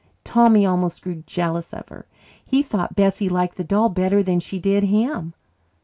Tommy 0.23 0.65
almost 0.65 1.03
grew 1.03 1.21
jealous 1.27 1.71
of 1.75 1.87
her; 1.89 2.07
he 2.43 2.63
thought 2.63 2.95
Bessie 2.95 3.29
liked 3.29 3.55
the 3.57 3.63
doll 3.63 3.87
better 3.87 4.23
than 4.23 4.39
she 4.39 4.57
did 4.59 4.85
him. 4.85 5.35